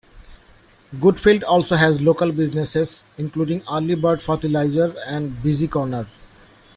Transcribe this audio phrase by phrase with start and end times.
[0.95, 6.07] Goodfield also has local businesses including Early Bird Fertilizer and Busy Corner.